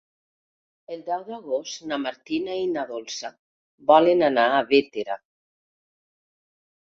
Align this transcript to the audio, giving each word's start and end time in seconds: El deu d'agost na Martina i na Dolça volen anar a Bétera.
El 0.93 1.01
deu 1.09 1.19
d'agost 1.27 1.83
na 1.91 1.99
Martina 2.05 2.55
i 2.61 2.63
na 2.77 2.85
Dolça 2.93 3.31
volen 3.93 4.25
anar 4.29 4.47
a 4.55 4.65
Bétera. 4.73 5.19